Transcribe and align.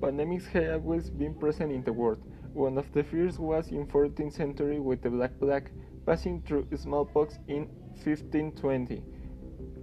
Pandemics 0.00 0.46
have 0.52 0.84
always 0.84 1.10
been 1.10 1.34
present 1.34 1.72
in 1.72 1.82
the 1.82 1.92
world. 1.92 2.22
One 2.52 2.78
of 2.78 2.90
the 2.92 3.02
first 3.02 3.40
was 3.40 3.68
in 3.68 3.86
14th 3.86 4.32
century 4.32 4.78
with 4.78 5.02
the 5.02 5.10
Black 5.10 5.38
Plague, 5.40 5.70
passing 6.06 6.40
through 6.42 6.68
smallpox 6.76 7.38
in 7.48 7.66
1520, 8.04 9.02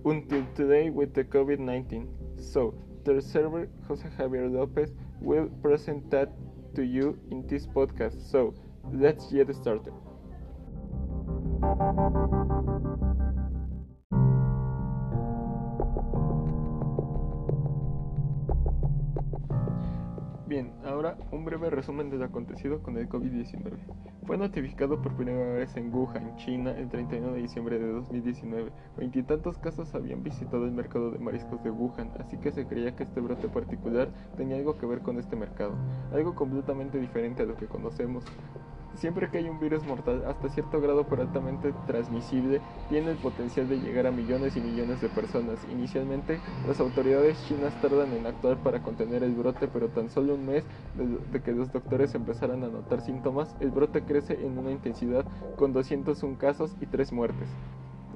until 0.05 0.45
today 0.55 0.89
with 0.89 1.13
the 1.13 1.25
COVID-19. 1.25 2.07
So, 2.39 2.73
the 3.03 3.21
server 3.21 3.67
Jose 3.87 4.07
Javier 4.17 4.49
Lopez 4.49 4.93
will 5.19 5.49
present 5.61 6.09
that 6.11 6.31
to 6.75 6.83
you 6.83 7.19
in 7.29 7.45
this 7.47 7.67
podcast. 7.67 8.31
So, 8.31 8.53
let's 8.93 9.31
get 9.33 9.53
started. 9.53 9.93
Bien, 20.47 20.71
ahora 20.85 21.17
un 21.31 21.43
breve 21.43 21.71
resumen 21.71 22.11
de 22.11 22.17
lo 22.17 22.25
acontecido 22.25 22.83
con 22.83 22.99
el 22.99 23.09
COVID-19. 23.09 23.79
Fue 24.27 24.37
notificado 24.37 25.01
por 25.01 25.15
primera 25.15 25.53
vez 25.53 25.75
en 25.75 25.91
Wuhan, 25.91 26.35
China, 26.35 26.69
el 26.69 26.87
31 26.87 27.31
de 27.31 27.41
diciembre 27.41 27.79
de 27.79 27.91
2019. 27.91 28.71
Veintitantos 28.95 29.57
casos 29.57 29.95
habían 29.95 30.21
visitado 30.21 30.65
el 30.65 30.71
mercado 30.71 31.09
de 31.09 31.17
mariscos 31.17 31.63
de 31.63 31.71
Wuhan, 31.71 32.11
así 32.19 32.37
que 32.37 32.51
se 32.51 32.67
creía 32.67 32.95
que 32.95 33.01
este 33.01 33.21
brote 33.21 33.47
particular 33.47 34.09
tenía 34.37 34.57
algo 34.57 34.77
que 34.77 34.85
ver 34.85 34.99
con 34.99 35.17
este 35.17 35.35
mercado, 35.35 35.73
algo 36.13 36.35
completamente 36.35 36.99
diferente 36.99 37.41
a 37.41 37.47
lo 37.47 37.55
que 37.55 37.65
conocemos. 37.65 38.23
Siempre 38.95 39.29
que 39.29 39.39
hay 39.39 39.49
un 39.49 39.59
virus 39.59 39.85
mortal 39.85 40.23
hasta 40.25 40.49
cierto 40.49 40.79
grado 40.79 41.05
pero 41.09 41.21
altamente 41.21 41.73
transmisible, 41.85 42.61
tiene 42.89 43.11
el 43.11 43.17
potencial 43.17 43.67
de 43.67 43.77
llegar 43.77 44.07
a 44.07 44.11
millones 44.11 44.55
y 44.55 44.61
millones 44.61 45.01
de 45.01 45.09
personas. 45.09 45.59
Inicialmente, 45.71 46.39
las 46.67 46.79
autoridades 46.79 47.37
chinas 47.47 47.79
tardan 47.81 48.13
en 48.13 48.25
actuar 48.25 48.57
para 48.57 48.81
contener 48.81 49.23
el 49.23 49.33
brote, 49.33 49.67
pero 49.67 49.89
tan 49.89 50.09
solo 50.09 50.35
un 50.35 50.45
mes 50.45 50.63
de, 50.95 51.41
que 51.41 51.51
los 51.51 51.71
doctores 51.73 52.15
empezaran 52.15 52.63
a 52.63 52.67
notar 52.67 53.01
síntomas, 53.01 53.55
el 53.59 53.71
brote 53.71 54.01
crece 54.03 54.33
en 54.45 54.57
una 54.57 54.71
intensidad 54.71 55.25
con 55.57 55.73
201 55.73 56.37
casos 56.37 56.75
y 56.79 56.85
3 56.85 57.11
muertes. 57.11 57.49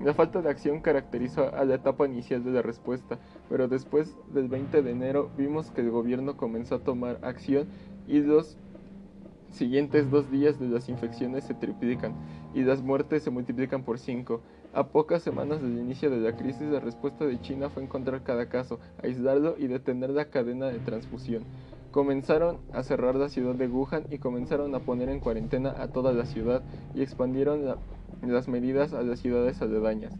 La 0.01 0.13
falta 0.13 0.41
de 0.41 0.49
acción 0.49 0.79
caracterizó 0.79 1.53
a 1.53 1.65
la 1.65 1.75
etapa 1.75 2.05
inicial 2.05 2.41
de 2.45 2.51
la 2.51 2.61
respuesta, 2.61 3.19
pero 3.49 3.67
después 3.67 4.15
del 4.33 4.47
20 4.47 4.81
de 4.81 4.91
enero 4.91 5.29
vimos 5.37 5.71
que 5.71 5.81
el 5.81 5.91
gobierno 5.91 6.37
comenzó 6.37 6.75
a 6.75 6.79
tomar 6.79 7.19
acción 7.21 7.67
y 8.07 8.21
los 8.21 8.57
siguientes 9.51 10.09
dos 10.09 10.29
días 10.31 10.59
de 10.59 10.67
las 10.67 10.89
infecciones 10.89 11.43
se 11.43 11.53
triplican 11.53 12.13
y 12.53 12.63
las 12.63 12.81
muertes 12.81 13.23
se 13.23 13.29
multiplican 13.29 13.83
por 13.83 13.99
cinco. 13.99 14.41
A 14.73 14.87
pocas 14.87 15.23
semanas 15.23 15.61
del 15.61 15.77
inicio 15.77 16.09
de 16.09 16.17
la 16.17 16.35
crisis, 16.35 16.67
la 16.69 16.79
respuesta 16.79 17.25
de 17.25 17.41
China 17.41 17.69
fue 17.69 17.83
encontrar 17.83 18.23
cada 18.23 18.49
caso, 18.49 18.79
aislarlo 19.01 19.55
y 19.57 19.67
detener 19.67 20.11
la 20.11 20.25
cadena 20.25 20.67
de 20.67 20.79
transfusión. 20.79 21.43
Comenzaron 21.91 22.59
a 22.71 22.83
cerrar 22.83 23.15
la 23.15 23.29
ciudad 23.29 23.55
de 23.55 23.67
Wuhan 23.67 24.05
y 24.11 24.19
comenzaron 24.19 24.75
a 24.75 24.79
poner 24.79 25.09
en 25.09 25.19
cuarentena 25.19 25.73
a 25.77 25.87
toda 25.87 26.13
la 26.13 26.25
ciudad 26.25 26.61
y 26.93 27.01
expandieron 27.01 27.65
las 28.21 28.47
medidas 28.47 28.93
a 28.93 29.01
las 29.01 29.19
ciudades 29.19 29.59
aledañas. 29.61 30.13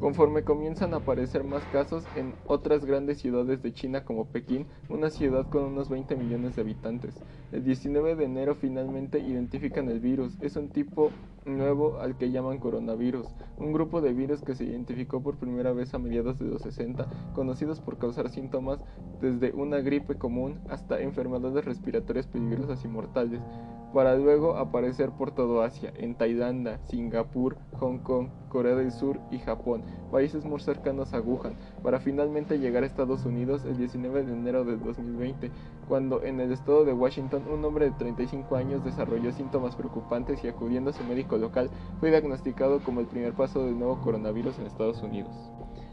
Conforme 0.00 0.44
comienzan 0.44 0.94
a 0.94 0.98
aparecer 0.98 1.44
más 1.44 1.62
casos 1.66 2.04
en 2.16 2.32
otras 2.46 2.86
grandes 2.86 3.18
ciudades 3.18 3.62
de 3.62 3.74
China 3.74 4.02
como 4.02 4.24
Pekín, 4.24 4.66
una 4.88 5.10
ciudad 5.10 5.46
con 5.50 5.64
unos 5.64 5.90
20 5.90 6.16
millones 6.16 6.56
de 6.56 6.62
habitantes. 6.62 7.22
El 7.52 7.64
19 7.64 8.16
de 8.16 8.24
enero 8.24 8.54
finalmente 8.54 9.18
identifican 9.18 9.90
el 9.90 10.00
virus. 10.00 10.38
Es 10.40 10.56
un 10.56 10.70
tipo 10.70 11.10
nuevo 11.44 11.98
al 12.00 12.16
que 12.16 12.30
llaman 12.30 12.58
coronavirus, 12.58 13.26
un 13.58 13.74
grupo 13.74 14.00
de 14.00 14.14
virus 14.14 14.40
que 14.40 14.54
se 14.54 14.64
identificó 14.64 15.22
por 15.22 15.36
primera 15.36 15.72
vez 15.72 15.92
a 15.92 15.98
mediados 15.98 16.38
de 16.38 16.46
los 16.46 16.62
60, 16.62 17.06
conocidos 17.34 17.80
por 17.80 17.98
causar 17.98 18.30
síntomas 18.30 18.78
desde 19.20 19.52
una 19.52 19.80
gripe 19.80 20.16
común 20.16 20.60
hasta 20.70 21.00
enfermedades 21.00 21.64
respiratorias 21.66 22.26
peligrosas 22.26 22.82
y 22.86 22.88
mortales 22.88 23.40
para 23.92 24.16
luego 24.16 24.56
aparecer 24.56 25.10
por 25.10 25.32
todo 25.32 25.62
Asia, 25.62 25.92
en 25.96 26.14
Tailandia, 26.14 26.78
Singapur, 26.84 27.56
Hong 27.78 27.98
Kong, 27.98 28.28
Corea 28.48 28.74
del 28.74 28.92
Sur 28.92 29.20
y 29.30 29.38
Japón, 29.38 29.82
países 30.10 30.44
muy 30.44 30.60
cercanos 30.60 31.12
a 31.12 31.20
Wuhan, 31.20 31.54
para 31.82 32.00
finalmente 32.00 32.58
llegar 32.58 32.82
a 32.82 32.86
Estados 32.86 33.24
Unidos 33.24 33.64
el 33.64 33.76
19 33.78 34.24
de 34.24 34.32
enero 34.32 34.64
de 34.64 34.76
2020, 34.76 35.50
cuando 35.88 36.22
en 36.22 36.40
el 36.40 36.52
estado 36.52 36.84
de 36.84 36.92
Washington 36.92 37.42
un 37.52 37.64
hombre 37.64 37.86
de 37.86 37.96
35 37.96 38.56
años 38.56 38.84
desarrolló 38.84 39.32
síntomas 39.32 39.74
preocupantes 39.74 40.44
y 40.44 40.48
acudiendo 40.48 40.90
a 40.90 40.92
su 40.92 41.04
médico 41.04 41.36
local 41.36 41.70
fue 41.98 42.10
diagnosticado 42.10 42.80
como 42.80 43.00
el 43.00 43.06
primer 43.06 43.32
paso 43.32 43.64
del 43.64 43.78
nuevo 43.78 44.00
coronavirus 44.00 44.58
en 44.58 44.66
Estados 44.66 45.02
Unidos. 45.02 45.34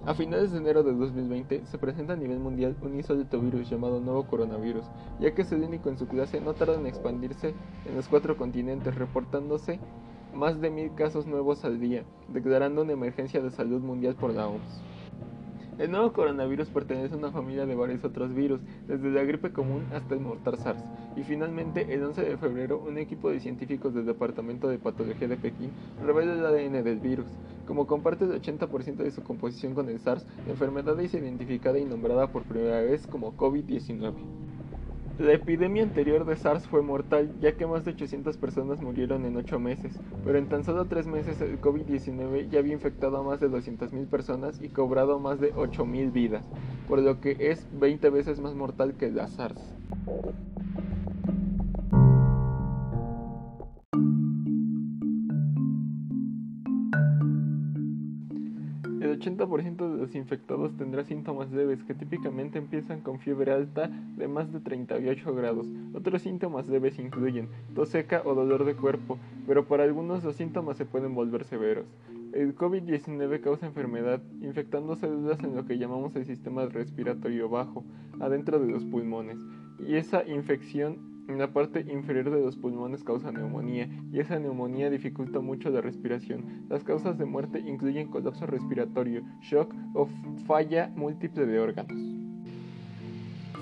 A 0.07 0.13
finales 0.13 0.53
de 0.53 0.59
enero 0.59 0.83
de 0.83 0.93
2020 0.93 1.65
se 1.65 1.77
presenta 1.77 2.13
a 2.13 2.15
nivel 2.15 2.39
mundial 2.39 2.77
un 2.81 2.95
insólito 2.95 3.41
virus 3.41 3.69
llamado 3.69 3.99
nuevo 3.99 4.25
coronavirus, 4.25 4.85
ya 5.19 5.35
que 5.35 5.41
es 5.41 5.51
el 5.51 5.63
único 5.63 5.89
en 5.89 5.97
su 5.97 6.07
clase, 6.07 6.39
no 6.39 6.53
tarda 6.53 6.75
en 6.75 6.87
expandirse 6.87 7.53
en 7.85 7.93
los 7.93 8.07
cuatro 8.07 8.37
continentes, 8.37 8.95
reportándose 8.95 9.81
más 10.33 10.61
de 10.61 10.69
mil 10.69 10.95
casos 10.95 11.27
nuevos 11.27 11.65
al 11.65 11.81
día, 11.81 12.05
declarando 12.29 12.83
una 12.83 12.93
emergencia 12.93 13.41
de 13.41 13.51
salud 13.51 13.81
mundial 13.81 14.15
por 14.15 14.33
la 14.33 14.47
OMS. 14.47 14.81
El 15.79 15.91
nuevo 15.91 16.11
coronavirus 16.11 16.69
pertenece 16.69 17.13
a 17.13 17.17
una 17.17 17.31
familia 17.31 17.67
de 17.67 17.75
varios 17.75 18.03
otros 18.03 18.33
virus, 18.33 18.59
desde 18.87 19.11
la 19.11 19.23
gripe 19.23 19.51
común 19.51 19.83
hasta 19.93 20.15
el 20.15 20.21
mortal 20.21 20.57
SARS. 20.57 20.83
Y 21.15 21.21
finalmente, 21.21 21.93
el 21.93 22.03
11 22.03 22.23
de 22.23 22.37
febrero, 22.37 22.79
un 22.79 22.97
equipo 22.97 23.29
de 23.29 23.39
científicos 23.39 23.93
del 23.93 24.07
Departamento 24.07 24.67
de 24.67 24.79
Patología 24.79 25.27
de 25.27 25.37
Pekín 25.37 25.69
revela 26.03 26.33
el 26.33 26.43
ADN 26.43 26.83
del 26.83 26.99
virus. 26.99 27.27
Como 27.67 27.85
comparte 27.85 28.25
el 28.25 28.41
80% 28.41 28.95
de 28.95 29.11
su 29.11 29.21
composición 29.21 29.75
con 29.75 29.87
el 29.87 29.99
SARS, 29.99 30.25
la 30.47 30.53
enfermedad 30.53 30.99
es 30.99 31.13
identificada 31.13 31.77
y 31.77 31.85
nombrada 31.85 32.31
por 32.31 32.41
primera 32.41 32.81
vez 32.81 33.05
como 33.05 33.37
COVID-19. 33.37 34.46
La 35.19 35.33
epidemia 35.33 35.81
anterior 35.81 36.25
de 36.25 36.35
SARS 36.35 36.67
fue 36.67 36.83
mortal, 36.83 37.33
ya 37.39 37.53
que 37.53 37.65
más 37.65 37.83
de 37.83 37.89
800 37.91 38.37
personas 38.37 38.81
murieron 38.81 39.25
en 39.25 39.35
8 39.35 39.59
meses, 39.59 39.99
pero 40.23 40.37
en 40.37 40.47
tan 40.47 40.63
solo 40.63 40.85
3 40.85 41.07
meses 41.07 41.41
el 41.41 41.59
COVID-19 41.59 42.49
ya 42.49 42.59
había 42.59 42.73
infectado 42.73 43.17
a 43.17 43.23
más 43.23 43.39
de 43.39 43.49
200.000 43.49 44.05
personas 44.05 44.61
y 44.61 44.69
cobrado 44.69 45.19
más 45.19 45.39
de 45.39 45.55
8.000 45.55 46.11
vidas, 46.11 46.45
por 46.87 46.99
lo 46.99 47.19
que 47.19 47.35
es 47.39 47.65
20 47.79 48.11
veces 48.11 48.39
más 48.39 48.53
mortal 48.53 48.93
que 48.93 49.09
la 49.09 49.27
SARS. 49.27 49.59
80% 59.27 59.91
de 59.91 59.97
los 59.97 60.15
infectados 60.15 60.75
tendrá 60.77 61.03
síntomas 61.03 61.51
leves 61.51 61.83
que 61.83 61.93
típicamente 61.93 62.57
empiezan 62.57 63.01
con 63.01 63.19
fiebre 63.19 63.51
alta 63.51 63.89
de 64.15 64.27
más 64.27 64.51
de 64.51 64.59
38 64.59 65.35
grados. 65.35 65.67
Otros 65.93 66.21
síntomas 66.21 66.67
leves 66.67 66.99
incluyen 66.99 67.49
tos 67.75 67.89
seca 67.89 68.21
o 68.25 68.33
dolor 68.33 68.65
de 68.65 68.75
cuerpo, 68.75 69.17
pero 69.45 69.67
para 69.67 69.83
algunos 69.83 70.23
los 70.23 70.35
síntomas 70.35 70.77
se 70.77 70.85
pueden 70.85 71.13
volver 71.13 71.43
severos. 71.43 71.85
El 72.33 72.55
COVID-19 72.55 73.41
causa 73.41 73.67
enfermedad, 73.67 74.21
infectando 74.41 74.95
células 74.95 75.43
en 75.43 75.55
lo 75.55 75.65
que 75.65 75.77
llamamos 75.77 76.15
el 76.15 76.25
sistema 76.25 76.65
respiratorio 76.65 77.49
bajo, 77.49 77.83
adentro 78.19 78.59
de 78.59 78.67
los 78.67 78.83
pulmones, 78.85 79.37
y 79.79 79.95
esa 79.95 80.27
infección 80.27 81.16
en 81.27 81.37
la 81.37 81.51
parte 81.51 81.85
inferior 81.91 82.29
de 82.29 82.41
los 82.41 82.55
pulmones 82.55 83.03
causa 83.03 83.31
neumonía 83.31 83.89
y 84.11 84.19
esa 84.19 84.39
neumonía 84.39 84.89
dificulta 84.89 85.39
mucho 85.39 85.69
la 85.69 85.81
respiración. 85.81 86.65
Las 86.69 86.83
causas 86.83 87.17
de 87.17 87.25
muerte 87.25 87.59
incluyen 87.59 88.09
colapso 88.09 88.45
respiratorio, 88.45 89.23
shock 89.41 89.73
o 89.93 90.07
falla 90.45 90.91
múltiple 90.95 91.45
de 91.45 91.59
órganos. 91.59 92.17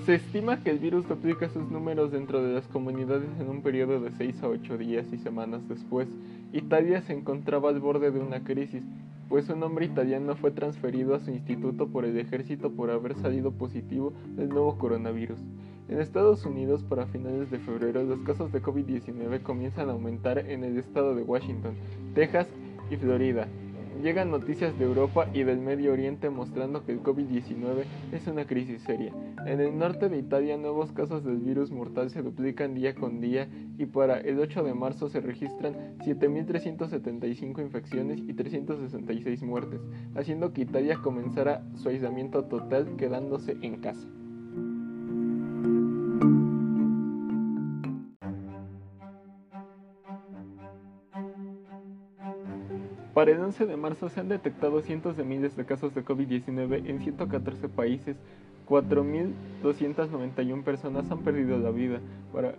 Se 0.06 0.14
estima 0.14 0.62
que 0.62 0.70
el 0.70 0.78
virus 0.78 1.08
duplica 1.08 1.48
sus 1.48 1.68
números 1.68 2.12
dentro 2.12 2.40
de 2.40 2.54
las 2.54 2.68
comunidades 2.68 3.28
en 3.40 3.48
un 3.48 3.60
periodo 3.62 4.00
de 4.00 4.12
6 4.12 4.40
a 4.44 4.48
8 4.48 4.78
días 4.78 5.12
y 5.12 5.18
semanas 5.18 5.68
después. 5.68 6.06
Italia 6.52 7.02
se 7.02 7.12
encontraba 7.12 7.70
al 7.70 7.80
borde 7.80 8.12
de 8.12 8.20
una 8.20 8.44
crisis, 8.44 8.84
pues 9.28 9.48
un 9.48 9.64
hombre 9.64 9.86
italiano 9.86 10.36
fue 10.36 10.52
transferido 10.52 11.16
a 11.16 11.18
su 11.18 11.32
instituto 11.32 11.88
por 11.88 12.04
el 12.04 12.16
ejército 12.18 12.70
por 12.70 12.90
haber 12.90 13.16
salido 13.16 13.50
positivo 13.50 14.12
del 14.36 14.50
nuevo 14.50 14.78
coronavirus. 14.78 15.40
En 15.88 16.00
Estados 16.00 16.44
Unidos, 16.44 16.82
para 16.82 17.06
finales 17.06 17.48
de 17.48 17.60
febrero, 17.60 18.02
los 18.02 18.20
casos 18.22 18.50
de 18.50 18.60
COVID-19 18.60 19.42
comienzan 19.42 19.88
a 19.88 19.92
aumentar 19.92 20.38
en 20.38 20.64
el 20.64 20.78
estado 20.78 21.14
de 21.14 21.22
Washington, 21.22 21.76
Texas 22.12 22.48
y 22.90 22.96
Florida. 22.96 23.46
Llegan 24.02 24.32
noticias 24.32 24.76
de 24.78 24.84
Europa 24.84 25.28
y 25.32 25.44
del 25.44 25.58
Medio 25.58 25.92
Oriente 25.92 26.28
mostrando 26.28 26.84
que 26.84 26.90
el 26.90 27.04
COVID-19 27.04 27.84
es 28.12 28.26
una 28.26 28.46
crisis 28.46 28.82
seria. 28.82 29.12
En 29.46 29.60
el 29.60 29.78
norte 29.78 30.08
de 30.08 30.18
Italia 30.18 30.56
nuevos 30.56 30.90
casos 30.90 31.24
del 31.24 31.38
virus 31.38 31.70
mortal 31.70 32.10
se 32.10 32.20
duplican 32.20 32.74
día 32.74 32.96
con 32.96 33.20
día 33.20 33.48
y 33.78 33.86
para 33.86 34.18
el 34.18 34.40
8 34.40 34.64
de 34.64 34.74
marzo 34.74 35.08
se 35.08 35.20
registran 35.20 35.96
7.375 35.98 37.60
infecciones 37.62 38.18
y 38.18 38.34
366 38.34 39.42
muertes, 39.44 39.80
haciendo 40.16 40.52
que 40.52 40.62
Italia 40.62 40.98
comenzara 41.00 41.62
su 41.76 41.88
aislamiento 41.88 42.44
total 42.44 42.96
quedándose 42.96 43.56
en 43.62 43.76
casa. 43.76 44.08
Para 53.26 53.38
el 53.38 53.42
11 53.42 53.66
de 53.66 53.76
marzo 53.76 54.08
se 54.08 54.20
han 54.20 54.28
detectado 54.28 54.80
cientos 54.82 55.16
de 55.16 55.24
miles 55.24 55.56
de 55.56 55.64
casos 55.64 55.92
de 55.96 56.04
COVID-19 56.04 56.88
en 56.88 57.00
114 57.00 57.68
países, 57.68 58.16
4.291 58.68 60.62
personas 60.62 61.10
han 61.10 61.24
perdido 61.24 61.58
la 61.58 61.72
vida 61.72 61.98
para, 62.32 62.54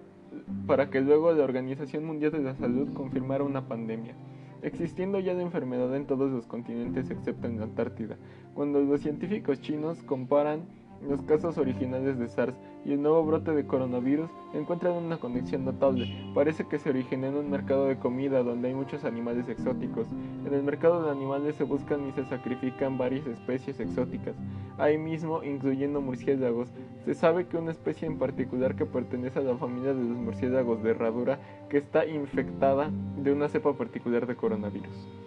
para 0.65 0.89
que 0.89 0.99
luego 0.99 1.31
la 1.31 1.45
Organización 1.45 2.03
Mundial 2.03 2.33
de 2.33 2.41
la 2.41 2.53
Salud 2.55 2.93
confirmara 2.93 3.45
una 3.45 3.69
pandemia 3.69 4.13
existiendo 4.61 5.21
ya 5.21 5.33
la 5.33 5.43
enfermedad 5.43 5.95
en 5.95 6.05
todos 6.05 6.29
los 6.29 6.45
continentes 6.47 7.09
excepto 7.11 7.47
en 7.47 7.59
la 7.59 7.63
Antártida. 7.63 8.17
Cuando 8.53 8.81
los 8.81 8.99
científicos 8.99 9.61
chinos 9.61 10.03
comparan 10.03 10.65
los 11.07 11.21
casos 11.21 11.57
originales 11.57 12.19
de 12.19 12.27
SARS 12.27 12.55
y 12.87 12.93
el 12.93 13.01
nuevo 13.01 13.23
brote 13.25 13.51
de 13.51 13.67
coronavirus 13.67 14.29
encuentran 14.53 14.93
una 14.93 15.17
conexión 15.17 15.65
notable. 15.65 16.31
Parece 16.33 16.65
que 16.65 16.79
se 16.79 16.89
originó 16.89 17.27
en 17.27 17.35
un 17.35 17.51
mercado 17.51 17.85
de 17.85 17.97
comida 17.97 18.43
donde 18.43 18.69
hay 18.69 18.73
muchos 18.73 19.03
animales 19.03 19.49
exóticos. 19.49 20.07
En 20.45 20.53
el 20.53 20.63
mercado 20.63 21.03
de 21.03 21.11
animales 21.11 21.57
se 21.57 21.65
buscan 21.65 22.07
y 22.07 22.13
se 22.13 22.23
sacrifican 22.23 22.97
varias 22.97 23.27
especies 23.27 23.81
exóticas. 23.81 24.35
Ahí 24.77 24.97
mismo, 24.97 25.43
incluyendo 25.43 25.99
murciélagos, 25.99 26.69
se 27.03 27.13
sabe 27.13 27.47
que 27.47 27.57
una 27.57 27.71
especie 27.71 28.07
en 28.07 28.17
particular 28.17 28.75
que 28.75 28.85
pertenece 28.85 29.39
a 29.39 29.41
la 29.43 29.57
familia 29.57 29.93
de 29.93 30.03
los 30.05 30.17
murciélagos 30.17 30.81
de 30.81 30.91
herradura 30.91 31.39
que 31.69 31.79
está 31.79 32.05
infectada 32.05 32.89
de 33.17 33.33
una 33.33 33.49
cepa 33.49 33.73
particular 33.73 34.25
de 34.27 34.37
coronavirus. 34.37 35.26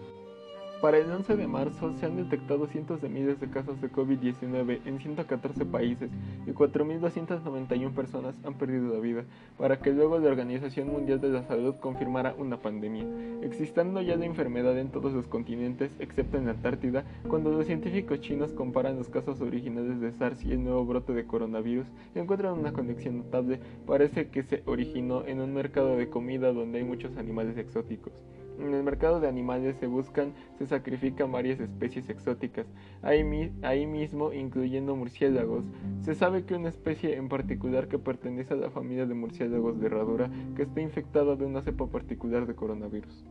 Para 0.80 0.96
el 0.96 1.12
11 1.12 1.36
de 1.36 1.46
marzo 1.46 1.92
se 1.92 2.06
han 2.06 2.16
detectado 2.16 2.66
cientos 2.66 3.02
de 3.02 3.10
miles 3.10 3.38
de 3.38 3.50
casos 3.50 3.82
de 3.82 3.92
COVID-19 3.92 4.80
en 4.86 4.98
114 4.98 5.66
países 5.66 6.10
y 6.46 6.52
4.291 6.52 7.92
personas 7.92 8.34
han 8.44 8.54
perdido 8.54 8.94
la 8.94 8.98
vida, 8.98 9.24
para 9.58 9.78
que 9.78 9.92
luego 9.92 10.18
la 10.18 10.28
Organización 10.28 10.88
Mundial 10.88 11.20
de 11.20 11.28
la 11.28 11.42
Salud 11.42 11.74
confirmara 11.80 12.34
una 12.38 12.62
pandemia, 12.62 13.04
existando 13.42 14.00
ya 14.00 14.16
la 14.16 14.24
enfermedad 14.24 14.78
en 14.78 14.88
todos 14.88 15.12
los 15.12 15.26
continentes 15.26 15.94
excepto 15.98 16.38
en 16.38 16.46
la 16.46 16.52
Antártida, 16.52 17.04
cuando 17.28 17.50
los 17.50 17.66
científicos 17.66 18.22
chinos 18.22 18.52
comparan 18.52 18.96
los 18.96 19.10
casos 19.10 19.42
originales 19.42 20.00
de 20.00 20.12
SARS 20.12 20.42
y 20.46 20.52
el 20.52 20.64
nuevo 20.64 20.86
brote 20.86 21.12
de 21.12 21.26
coronavirus, 21.26 21.88
encuentran 22.14 22.58
una 22.58 22.72
conexión 22.72 23.18
notable, 23.18 23.60
parece 23.86 24.28
que 24.28 24.44
se 24.44 24.62
originó 24.64 25.26
en 25.26 25.42
un 25.42 25.52
mercado 25.52 25.98
de 25.98 26.08
comida 26.08 26.54
donde 26.54 26.78
hay 26.78 26.84
muchos 26.84 27.18
animales 27.18 27.58
exóticos. 27.58 28.14
En 28.60 28.74
el 28.74 28.82
mercado 28.82 29.20
de 29.20 29.28
animales 29.28 29.76
se 29.76 29.86
buscan, 29.86 30.32
se 30.58 30.66
sacrifican 30.66 31.32
varias 31.32 31.60
especies 31.60 32.08
exóticas, 32.10 32.66
ahí, 33.02 33.52
ahí, 33.62 33.86
mismo 33.86 34.32
incluyendo 34.32 34.94
murciélagos. 34.96 35.64
Se 36.02 36.14
sabe 36.14 36.44
que 36.44 36.54
una 36.54 36.68
especie 36.68 37.16
en 37.16 37.28
particular 37.28 37.88
que 37.88 37.98
pertenece 37.98 38.54
a 38.54 38.58
la 38.58 38.70
familia 38.70 39.06
de 39.06 39.14
murciélagos 39.14 39.80
de 39.80 39.86
herradura 39.86 40.30
que 40.54 40.62
está 40.62 40.80
infectada 40.80 41.36
de 41.36 41.46
una 41.46 41.62
cepa 41.62 41.86
particular 41.86 42.46
de 42.46 42.54
coronavirus. 42.54 43.24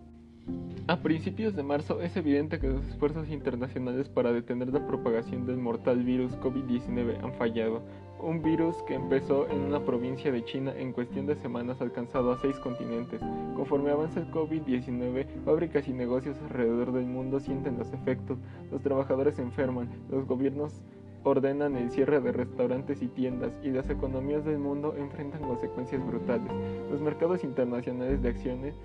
A 0.87 0.97
principios 1.03 1.55
de 1.55 1.61
marzo 1.61 2.01
es 2.01 2.17
evidente 2.17 2.59
que 2.59 2.67
los 2.67 2.83
esfuerzos 2.87 3.29
internacionales 3.29 4.09
para 4.09 4.31
detener 4.31 4.69
la 4.69 4.87
propagación 4.87 5.45
del 5.45 5.57
mortal 5.57 6.03
virus 6.03 6.31
COVID-19 6.39 7.23
han 7.23 7.33
fallado. 7.33 7.83
Un 8.21 8.41
virus 8.41 8.75
que 8.83 8.95
empezó 8.95 9.49
en 9.49 9.61
una 9.61 9.79
provincia 9.85 10.29
de 10.29 10.43
China 10.43 10.73
en 10.75 10.91
cuestión 10.91 11.25
de 11.25 11.37
semanas 11.37 11.79
ha 11.79 11.85
alcanzado 11.85 12.33
a 12.33 12.37
seis 12.37 12.59
continentes. 12.59 13.21
Conforme 13.55 13.91
avanza 13.91 14.19
el 14.19 14.29
COVID-19, 14.29 15.25
fábricas 15.45 15.87
y 15.87 15.93
negocios 15.93 16.37
alrededor 16.43 16.91
del 16.91 17.05
mundo 17.05 17.39
sienten 17.39 17.77
los 17.77 17.93
efectos, 17.93 18.37
los 18.71 18.81
trabajadores 18.81 19.35
se 19.35 19.41
enferman, 19.41 19.89
los 20.09 20.25
gobiernos 20.27 20.81
ordenan 21.23 21.77
el 21.77 21.91
cierre 21.91 22.19
de 22.19 22.33
restaurantes 22.33 23.01
y 23.01 23.07
tiendas 23.07 23.57
y 23.63 23.69
las 23.69 23.89
economías 23.89 24.43
del 24.43 24.59
mundo 24.59 24.95
enfrentan 24.97 25.41
consecuencias 25.41 26.05
brutales. 26.05 26.51
Los 26.91 26.99
mercados 26.99 27.45
internacionales 27.45 28.21
de 28.21 28.29
acciones 28.29 28.75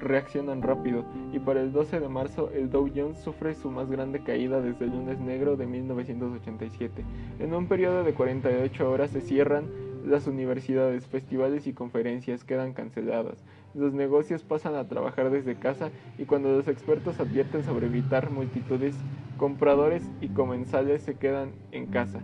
reaccionan 0.00 0.62
rápido 0.62 1.04
y 1.32 1.38
para 1.38 1.60
el 1.60 1.72
12 1.72 2.00
de 2.00 2.08
marzo 2.08 2.50
el 2.52 2.70
Dow 2.70 2.90
Jones 2.94 3.18
sufre 3.18 3.54
su 3.54 3.70
más 3.70 3.90
grande 3.90 4.22
caída 4.22 4.60
desde 4.60 4.86
el 4.86 4.90
lunes 4.90 5.20
negro 5.20 5.56
de 5.56 5.66
1987. 5.66 7.04
En 7.38 7.54
un 7.54 7.66
periodo 7.66 8.02
de 8.02 8.14
48 8.14 8.90
horas 8.90 9.10
se 9.10 9.20
cierran 9.20 9.68
las 10.04 10.26
universidades, 10.26 11.06
festivales 11.06 11.66
y 11.66 11.72
conferencias 11.72 12.44
quedan 12.44 12.72
canceladas. 12.72 13.44
Los 13.74 13.92
negocios 13.92 14.42
pasan 14.42 14.74
a 14.74 14.88
trabajar 14.88 15.30
desde 15.30 15.56
casa 15.56 15.90
y 16.18 16.24
cuando 16.24 16.50
los 16.50 16.68
expertos 16.68 17.20
advierten 17.20 17.62
sobre 17.62 17.86
evitar 17.86 18.30
multitudes, 18.30 18.96
compradores 19.36 20.02
y 20.20 20.28
comensales 20.28 21.02
se 21.02 21.14
quedan 21.14 21.52
en 21.70 21.86
casa. 21.86 22.20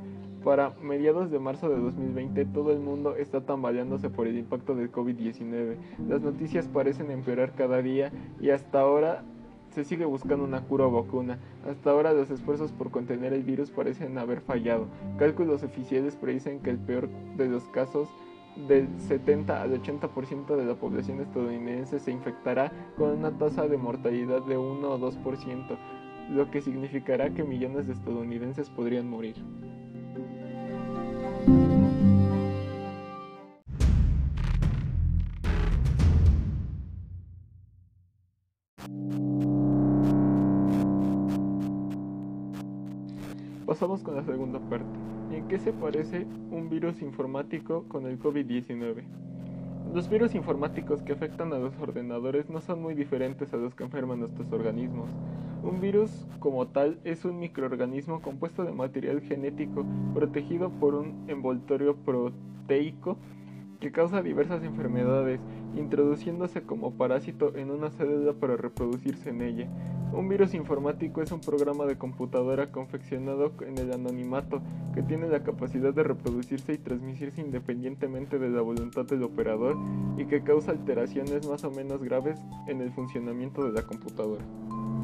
Para 0.47 0.71
mediados 0.81 1.33
de 1.33 1.41
marzo 1.41 1.69
de 1.69 1.77
2020 1.77 2.45
todo 2.45 2.71
el 2.71 2.79
mundo 2.79 3.17
está 3.17 3.41
tambaleándose 3.41 4.11
por 4.11 4.29
el 4.29 4.39
impacto 4.39 4.77
del 4.77 4.93
COVID-19. 4.93 5.75
Las 6.09 6.23
noticias 6.23 6.69
parecen 6.69 7.11
empeorar 7.11 7.57
cada 7.57 7.83
día 7.83 8.13
y 8.41 8.51
hasta 8.51 8.79
ahora 8.79 9.25
se 9.71 9.83
sigue 9.83 10.05
buscando 10.05 10.45
una 10.45 10.61
cura 10.61 10.87
o 10.87 10.93
vacuna. 10.93 11.41
Hasta 11.69 11.91
ahora 11.91 12.13
los 12.13 12.31
esfuerzos 12.31 12.71
por 12.71 12.93
contener 12.93 13.33
el 13.33 13.43
virus 13.43 13.73
parecen 13.73 14.19
haber 14.19 14.41
fallado. 14.41 14.87
Cálculos 15.19 15.65
oficiales 15.65 16.15
predicen 16.15 16.61
que 16.61 16.71
el 16.71 16.79
peor 16.79 17.09
de 17.37 17.49
los 17.49 17.65
casos 17.71 18.09
del 18.69 18.87
70 19.01 19.61
al 19.61 19.83
80% 19.83 20.55
de 20.55 20.65
la 20.65 20.77
población 20.77 21.21
estadounidense 21.23 21.99
se 21.99 22.13
infectará 22.13 22.71
con 22.97 23.11
una 23.11 23.37
tasa 23.37 23.67
de 23.67 23.79
mortalidad 23.79 24.43
de 24.43 24.57
1 24.57 24.89
o 24.89 24.97
2%, 24.97 25.77
lo 26.31 26.49
que 26.53 26.61
significará 26.61 27.31
que 27.31 27.43
millones 27.43 27.89
de 27.89 27.95
estadounidenses 27.95 28.71
podrían 28.71 29.11
morir. 29.11 29.35
¿En 45.87 45.93
qué 45.93 46.03
se 46.03 46.19
parece 46.19 46.27
un 46.51 46.69
virus 46.69 47.01
informático 47.01 47.85
con 47.87 48.07
el 48.07 48.19
COVID-19? 48.19 49.05
Los 49.95 50.09
virus 50.09 50.35
informáticos 50.35 51.01
que 51.03 51.13
afectan 51.13 51.53
a 51.53 51.59
los 51.59 51.79
ordenadores 51.79 52.51
no 52.51 52.61
son 52.61 52.83
muy 52.83 52.95
diferentes 52.95 53.55
a 53.55 53.57
los 53.57 53.77
que 53.77 53.85
enferman 53.85 54.19
nuestros 54.19 54.51
organismos. 54.51 55.09
Un 55.63 55.81
virus 55.81 56.27
como 56.41 56.67
tal 56.67 56.99
es 57.05 57.25
un 57.25 57.39
microorganismo 57.39 58.21
compuesto 58.21 58.65
de 58.65 58.73
material 58.73 59.21
genético 59.21 59.87
protegido 60.13 60.71
por 60.71 60.97
un 60.97 61.25
envoltorio 61.29 61.95
proteico 61.95 63.17
que 63.79 63.93
causa 63.93 64.23
diversas 64.23 64.65
enfermedades, 64.65 65.39
introduciéndose 65.77 66.63
como 66.63 66.95
parásito 66.95 67.55
en 67.55 67.71
una 67.71 67.91
célula 67.91 68.33
para 68.33 68.57
reproducirse 68.57 69.31
en 69.31 69.41
ella. 69.41 69.69
Un 70.13 70.29
virus 70.29 70.55
informático 70.55 71.21
es 71.21 71.31
un 71.33 71.41
programa 71.41 71.85
de 71.85 71.99
computadora 71.99 72.71
confeccionado 72.71 73.53
en 73.61 73.77
el 73.79 73.93
anonimato 73.93 74.63
que 74.95 75.03
tiene 75.03 75.29
la 75.29 75.43
capacidad 75.43 75.93
de 75.93 76.03
reproducirse 76.03 76.73
y 76.73 76.79
transmitirse 76.79 77.41
independientemente 77.41 78.39
de 78.39 78.49
la 78.49 78.63
voluntad 78.63 79.05
del 79.05 79.23
operador 79.25 79.77
y 80.17 80.25
que 80.27 80.43
causa 80.43 80.71
alteraciones 80.71 81.47
más 81.47 81.65
o 81.65 81.71
menos 81.71 82.03
graves 82.03 82.39
en 82.67 82.81
el 82.81 82.93
funcionamiento 82.93 83.65
de 83.65 83.73
la 83.73 83.83
computadora. 83.83 84.45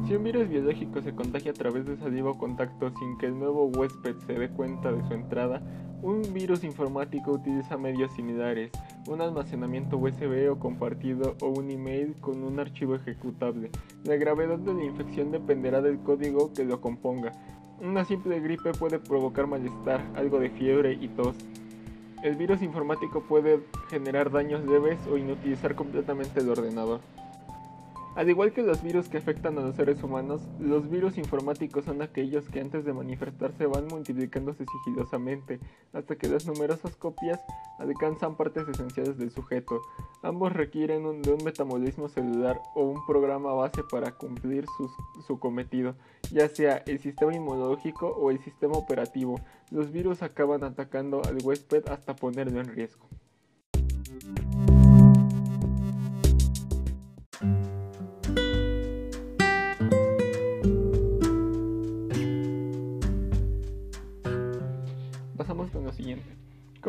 Si 0.05 0.13
un 0.13 0.23
virus 0.25 0.49
biológico 0.49 1.01
se 1.01 1.15
contagia 1.15 1.51
a 1.51 1.53
través 1.53 1.85
de 1.85 1.95
saliva 1.95 2.31
o 2.31 2.37
contacto 2.37 2.91
sin 2.99 3.17
que 3.17 3.25
el 3.25 3.39
nuevo 3.39 3.67
huésped 3.67 4.17
se 4.27 4.33
dé 4.33 4.49
cuenta 4.49 4.91
de 4.91 5.01
su 5.07 5.13
entrada, 5.13 5.61
un 6.01 6.21
virus 6.33 6.65
informático 6.65 7.31
utiliza 7.31 7.77
medios 7.77 8.11
similares, 8.11 8.69
un 9.07 9.21
almacenamiento 9.21 9.97
USB 9.97 10.51
o 10.51 10.59
compartido 10.59 11.37
o 11.41 11.47
un 11.47 11.71
email 11.71 12.15
con 12.19 12.43
un 12.43 12.59
archivo 12.59 12.95
ejecutable. 12.95 13.71
La 14.03 14.17
gravedad 14.17 14.57
de 14.57 14.73
la 14.73 14.83
infección 14.83 15.31
dependerá 15.31 15.81
del 15.81 15.99
código 15.99 16.51
que 16.51 16.65
lo 16.65 16.81
componga. 16.81 17.31
Una 17.81 18.03
simple 18.03 18.41
gripe 18.41 18.73
puede 18.73 18.99
provocar 18.99 19.47
malestar, 19.47 20.01
algo 20.15 20.37
de 20.41 20.49
fiebre 20.49 20.97
y 20.99 21.07
tos. 21.07 21.37
El 22.23 22.35
virus 22.35 22.61
informático 22.61 23.21
puede 23.21 23.61
generar 23.89 24.31
daños 24.31 24.65
leves 24.65 24.99
o 25.09 25.17
inutilizar 25.17 25.75
completamente 25.75 26.41
el 26.41 26.49
ordenador. 26.49 26.99
Al 28.15 28.29
igual 28.29 28.53
que 28.53 28.61
los 28.61 28.83
virus 28.83 29.09
que 29.09 29.17
afectan 29.17 29.57
a 29.57 29.61
los 29.61 29.75
seres 29.75 30.03
humanos, 30.03 30.41
los 30.59 30.87
virus 30.87 31.17
informáticos 31.17 31.85
son 31.85 32.03
aquellos 32.03 32.47
que 32.47 32.59
antes 32.59 32.85
de 32.85 32.93
manifestarse 32.93 33.65
van 33.65 33.87
multiplicándose 33.87 34.65
sigilosamente 34.65 35.59
hasta 35.93 36.15
que 36.15 36.27
las 36.27 36.45
numerosas 36.45 36.95
copias 36.95 37.39
alcanzan 37.79 38.37
partes 38.37 38.67
esenciales 38.67 39.17
del 39.17 39.31
sujeto. 39.31 39.81
Ambos 40.21 40.53
requieren 40.53 41.23
de 41.23 41.33
un 41.33 41.43
metabolismo 41.43 42.07
celular 42.07 42.61
o 42.75 42.83
un 42.83 43.03
programa 43.07 43.51
base 43.53 43.81
para 43.83 44.11
cumplir 44.11 44.65
su 45.25 45.39
cometido, 45.39 45.95
ya 46.31 46.47
sea 46.49 46.83
el 46.85 46.99
sistema 46.99 47.33
inmunológico 47.33 48.09
o 48.09 48.29
el 48.29 48.37
sistema 48.43 48.77
operativo. 48.77 49.39
Los 49.71 49.91
virus 49.91 50.21
acaban 50.21 50.63
atacando 50.63 51.23
al 51.25 51.37
huésped 51.43 51.87
hasta 51.87 52.15
ponerlo 52.15 52.61
en 52.61 52.67
riesgo. 52.67 53.07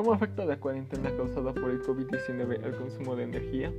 ¿Cómo 0.05 0.17
afecta 0.17 0.45
la 0.45 0.61
cuarentena 0.61 1.11
causada 1.17 1.55
por 1.55 1.71
el 1.71 1.83
COVID-19 1.83 2.63
al 2.63 2.77
consumo 2.77 3.17
de 3.17 3.25
energía? 3.25 3.73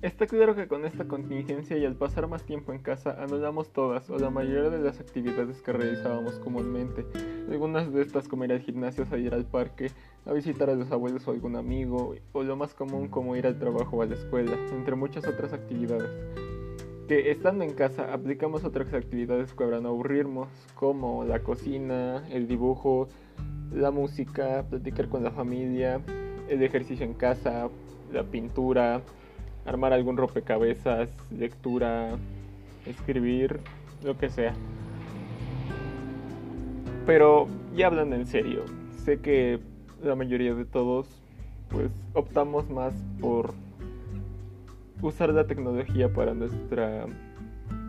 Está 0.00 0.26
claro 0.26 0.56
que 0.56 0.66
con 0.66 0.86
esta 0.86 1.06
contingencia 1.06 1.76
y 1.76 1.84
al 1.84 1.94
pasar 1.94 2.28
más 2.28 2.44
tiempo 2.44 2.72
en 2.72 2.78
casa 2.78 3.22
anulamos 3.22 3.70
todas 3.74 4.08
o 4.08 4.18
la 4.18 4.30
mayoría 4.30 4.70
de 4.70 4.78
las 4.78 5.00
actividades 5.00 5.60
que 5.60 5.74
realizábamos 5.74 6.38
comúnmente. 6.38 7.04
Algunas 7.50 7.92
de 7.92 8.00
estas 8.00 8.26
como 8.26 8.46
ir 8.46 8.52
al 8.52 8.60
gimnasio, 8.60 9.04
salir 9.04 9.34
al 9.34 9.44
parque, 9.44 9.90
a 10.24 10.32
visitar 10.32 10.70
a 10.70 10.74
los 10.74 10.90
abuelos 10.90 11.28
o 11.28 11.32
algún 11.32 11.54
amigo, 11.54 12.14
o 12.32 12.42
lo 12.42 12.56
más 12.56 12.72
común 12.72 13.08
como 13.08 13.36
ir 13.36 13.46
al 13.46 13.58
trabajo 13.58 13.98
o 13.98 14.02
a 14.02 14.06
la 14.06 14.14
escuela, 14.14 14.56
entre 14.70 14.94
muchas 14.94 15.26
otras 15.26 15.52
actividades. 15.52 16.08
Que 17.06 17.30
estando 17.30 17.64
en 17.64 17.74
casa 17.74 18.14
aplicamos 18.14 18.64
otras 18.64 18.94
actividades 18.94 19.52
que 19.52 19.62
habrán 19.62 19.84
aburrirnos, 19.84 20.48
como 20.74 21.24
la 21.24 21.40
cocina, 21.40 22.26
el 22.30 22.48
dibujo, 22.48 23.08
la 23.72 23.90
música, 23.90 24.64
platicar 24.68 25.08
con 25.08 25.22
la 25.22 25.30
familia, 25.30 26.00
el 26.48 26.62
ejercicio 26.62 27.04
en 27.04 27.14
casa, 27.14 27.68
la 28.12 28.24
pintura, 28.24 29.02
armar 29.64 29.92
algún 29.92 30.16
rompecabezas, 30.16 31.10
lectura, 31.30 32.16
escribir, 32.86 33.60
lo 34.02 34.16
que 34.16 34.30
sea. 34.30 34.54
Pero 37.06 37.48
ya 37.74 37.86
hablando 37.86 38.16
en 38.16 38.26
serio, 38.26 38.64
sé 39.04 39.20
que 39.20 39.60
la 40.02 40.14
mayoría 40.14 40.54
de 40.54 40.64
todos 40.64 41.08
pues 41.68 41.90
optamos 42.14 42.70
más 42.70 42.94
por 43.20 43.52
usar 45.02 45.30
la 45.30 45.46
tecnología 45.46 46.12
para 46.12 46.34
nuestra 46.34 47.06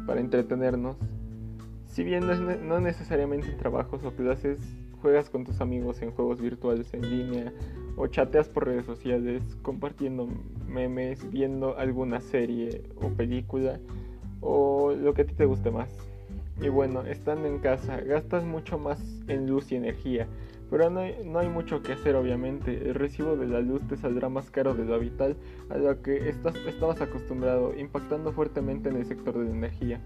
para 0.06 0.22
entretenernos. 0.22 0.98
Si 1.88 2.04
bien 2.04 2.26
no, 2.26 2.34
no 2.36 2.80
necesariamente 2.80 3.50
en 3.50 3.58
trabajos 3.58 4.04
o 4.04 4.12
clases, 4.12 4.60
juegas 5.02 5.30
con 5.30 5.46
tus 5.46 5.62
amigos 5.62 6.02
en 6.02 6.12
juegos 6.12 6.42
virtuales 6.42 6.94
en 6.94 7.10
línea 7.10 7.54
o 7.96 8.08
chateas 8.08 8.48
por 8.48 8.66
redes 8.66 8.86
sociales 8.86 9.44
compartiendo 9.62 10.28
memes, 10.68 11.30
viendo 11.32 11.78
alguna 11.78 12.22
serie 12.22 12.84
o 12.96 13.10
película 13.10 13.80
o 14.42 14.94
lo 14.94 15.14
que 15.14 15.24
a 15.24 15.26
ti 15.26 15.34
te 15.34 15.46
guste 15.46 15.72
más. 15.72 15.90
Y 16.62 16.68
bueno, 16.68 17.04
estando 17.04 17.48
en 17.48 17.60
casa, 17.60 18.02
gastas 18.02 18.44
mucho 18.44 18.78
más 18.78 19.00
en 19.28 19.48
luz 19.48 19.72
y 19.72 19.76
energía, 19.76 20.28
pero 20.70 20.90
no 20.90 21.00
hay, 21.00 21.16
no 21.26 21.40
hay, 21.40 21.48
mucho 21.48 21.82
que 21.82 21.94
hacer 21.94 22.16
obviamente. 22.16 22.90
El 22.90 22.96
recibo 22.96 23.38
de 23.38 23.48
la 23.48 23.62
luz 23.62 23.82
te 23.88 23.96
saldrá 23.96 24.30
más 24.30 24.52
caro 24.52 24.74
de 24.74 24.86
lo 24.86 24.96
habitual 24.96 25.38
a 25.70 25.78
lo 25.78 26.02
que 26.02 26.30
estás, 26.30 26.56
estabas 26.68 27.02
acostumbrado, 27.02 27.74
impactando 27.78 28.34
fuertemente 28.34 28.90
en 28.90 28.98
el 28.98 29.06
sector 29.06 29.38
de 29.38 29.46
la 29.46 29.52
energía. 29.52 30.02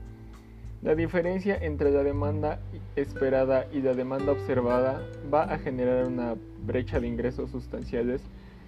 La 0.84 0.96
diferencia 0.96 1.56
entre 1.56 1.92
la 1.92 2.04
demanda 2.04 2.60
esperada 2.98 3.68
y 3.72 3.82
la 3.82 3.94
demanda 3.94 4.34
observada 4.34 5.02
va 5.34 5.44
a 5.44 5.58
generar 5.58 6.06
una 6.06 6.36
brecha 6.66 7.00
de 7.00 7.08
ingresos 7.08 7.52
sustanciales 7.52 8.22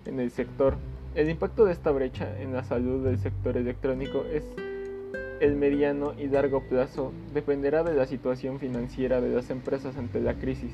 en 0.05 0.21
el 0.21 0.31
sector. 0.31 0.77
El 1.13 1.29
impacto 1.29 1.65
de 1.65 1.73
esta 1.73 1.91
brecha 1.91 2.41
en 2.41 2.53
la 2.53 2.63
salud 2.63 3.03
del 3.03 3.19
sector 3.19 3.57
electrónico 3.57 4.23
es 4.31 4.45
el 5.41 5.57
mediano 5.57 6.13
y 6.17 6.27
largo 6.27 6.61
plazo 6.69 7.11
dependerá 7.33 7.83
de 7.83 7.93
la 7.93 8.05
situación 8.05 8.59
financiera 8.59 9.19
de 9.19 9.35
las 9.35 9.49
empresas 9.49 9.97
ante 9.97 10.21
la 10.21 10.35
crisis, 10.35 10.71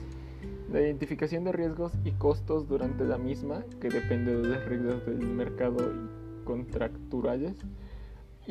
la 0.71 0.81
identificación 0.81 1.43
de 1.43 1.53
riesgos 1.53 1.91
y 2.03 2.11
costos 2.11 2.67
durante 2.67 3.03
la 3.03 3.17
misma, 3.17 3.65
que 3.81 3.89
depende 3.89 4.37
de 4.37 4.47
las 4.47 4.63
reglas 4.65 5.03
del 5.07 5.25
mercado 5.25 5.91
y 5.91 7.80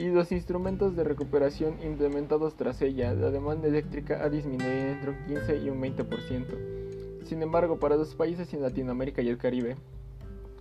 y 0.00 0.08
los 0.08 0.32
instrumentos 0.32 0.96
de 0.96 1.04
recuperación 1.04 1.74
implementados 1.84 2.54
tras 2.54 2.80
ella, 2.80 3.12
la 3.12 3.30
demanda 3.30 3.68
eléctrica 3.68 4.24
ha 4.24 4.30
disminuido 4.30 4.92
entre 4.92 5.10
un 5.10 5.26
15 5.26 5.58
y 5.58 5.68
un 5.68 5.78
20%. 5.78 7.24
Sin 7.24 7.42
embargo, 7.42 7.78
para 7.78 7.96
los 7.96 8.14
países 8.14 8.54
en 8.54 8.62
Latinoamérica 8.62 9.20
y 9.20 9.28
el 9.28 9.36
Caribe, 9.36 9.76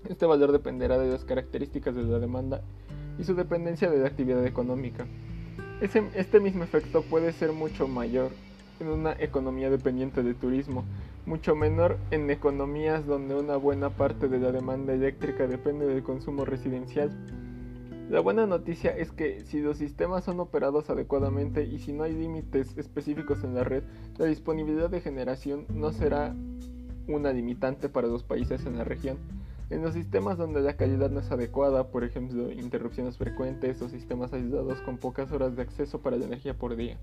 este 0.09 0.25
valor 0.25 0.51
dependerá 0.51 0.97
de 0.97 1.09
las 1.09 1.23
características 1.23 1.95
de 1.95 2.03
la 2.03 2.19
demanda 2.19 2.63
y 3.17 3.23
su 3.23 3.33
dependencia 3.33 3.89
de 3.89 3.99
la 3.99 4.07
actividad 4.07 4.45
económica. 4.45 5.07
este 5.79 6.41
mismo 6.41 6.65
efecto 6.65 7.01
puede 7.03 7.31
ser 7.31 7.53
mucho 7.53 7.87
mayor 7.87 8.31
en 8.81 8.89
una 8.89 9.13
economía 9.13 9.69
dependiente 9.69 10.21
de 10.21 10.33
turismo, 10.33 10.83
mucho 11.25 11.55
menor 11.55 11.97
en 12.11 12.29
economías 12.29 13.05
donde 13.05 13.35
una 13.35 13.55
buena 13.55 13.89
parte 13.89 14.27
de 14.27 14.39
la 14.39 14.51
demanda 14.51 14.91
eléctrica 14.91 15.47
depende 15.47 15.85
del 15.85 16.03
consumo 16.03 16.43
residencial 16.43 17.09
la 18.09 18.21
buena 18.21 18.47
noticia 18.47 18.89
es 18.89 19.11
que 19.11 19.41
si 19.45 19.59
los 19.59 19.77
sistemas 19.77 20.23
son 20.23 20.39
operados 20.39 20.89
adecuadamente 20.89 21.63
y 21.63 21.77
si 21.77 21.93
no 21.93 22.03
hay 22.03 22.13
límites 22.13 22.75
específicos 22.75 23.43
en 23.43 23.53
la 23.53 23.63
red, 23.63 23.83
la 24.17 24.25
disponibilidad 24.25 24.89
de 24.89 24.99
generación 24.99 25.67
no 25.69 25.91
será 25.91 26.35
una 27.07 27.31
limitante 27.31 27.87
para 27.87 28.07
los 28.07 28.23
países 28.23 28.65
en 28.65 28.77
la 28.79 28.83
región. 28.83 29.17
En 29.69 29.83
los 29.83 29.93
sistemas 29.93 30.39
donde 30.39 30.61
la 30.61 30.75
calidad 30.75 31.11
no 31.11 31.19
es 31.19 31.31
adecuada, 31.31 31.89
por 31.89 32.03
ejemplo, 32.03 32.51
interrupciones 32.51 33.17
frecuentes 33.17 33.79
o 33.83 33.89
sistemas 33.89 34.33
aislados 34.33 34.81
con 34.81 34.97
pocas 34.97 35.31
horas 35.31 35.55
de 35.55 35.61
acceso 35.61 36.01
para 36.01 36.17
la 36.17 36.25
energía 36.25 36.55
por 36.55 36.75
día. 36.75 36.97